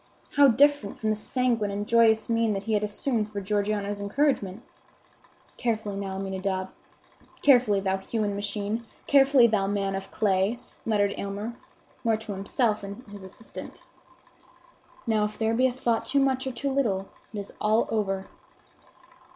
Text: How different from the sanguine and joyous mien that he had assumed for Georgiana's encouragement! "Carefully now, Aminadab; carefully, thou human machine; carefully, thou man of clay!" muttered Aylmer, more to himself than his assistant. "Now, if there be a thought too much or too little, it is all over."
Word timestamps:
How 0.35 0.47
different 0.47 0.97
from 0.97 1.11
the 1.11 1.15
sanguine 1.15 1.69
and 1.69 1.87
joyous 1.87 2.27
mien 2.27 2.53
that 2.53 2.63
he 2.63 2.73
had 2.73 2.83
assumed 2.83 3.29
for 3.29 3.39
Georgiana's 3.39 4.01
encouragement! 4.01 4.63
"Carefully 5.57 5.95
now, 5.95 6.15
Aminadab; 6.15 6.69
carefully, 7.43 7.81
thou 7.81 7.97
human 7.97 8.33
machine; 8.35 8.87
carefully, 9.05 9.45
thou 9.45 9.67
man 9.67 9.93
of 9.93 10.09
clay!" 10.09 10.57
muttered 10.87 11.13
Aylmer, 11.19 11.55
more 12.03 12.17
to 12.17 12.31
himself 12.31 12.81
than 12.81 13.03
his 13.11 13.23
assistant. 13.23 13.83
"Now, 15.05 15.23
if 15.23 15.37
there 15.37 15.53
be 15.53 15.67
a 15.67 15.71
thought 15.71 16.07
too 16.07 16.19
much 16.19 16.47
or 16.47 16.51
too 16.51 16.71
little, 16.71 17.07
it 17.31 17.37
is 17.37 17.53
all 17.61 17.87
over." 17.91 18.25